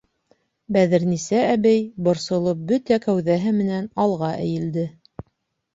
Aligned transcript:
Бәҙерниса 0.77 1.41
әбей, 1.49 1.83
борсолоп, 2.09 2.65
бөтә 2.73 3.01
кәүҙәһе 3.07 3.55
менән 3.61 3.91
алға 4.07 4.33
эйелде. 4.43 4.93